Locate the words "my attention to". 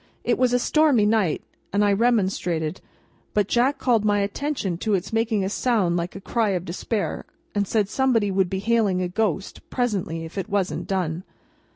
4.03-4.95